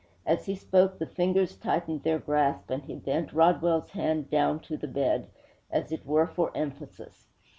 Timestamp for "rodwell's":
3.33-3.91